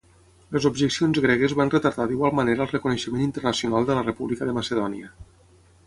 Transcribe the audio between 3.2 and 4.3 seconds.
internacional de la